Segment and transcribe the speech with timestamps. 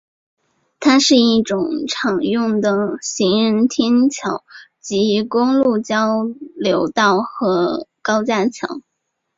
[0.79, 4.43] 它是一种常用的行人天桥
[4.79, 6.23] 及公路交
[6.55, 8.81] 流道和高架桥。